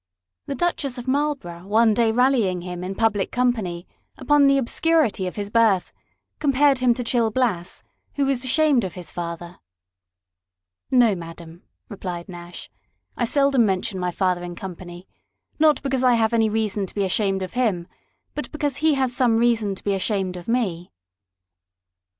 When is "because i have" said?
15.83-16.33